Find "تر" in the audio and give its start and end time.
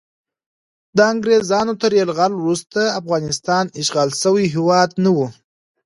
1.81-1.91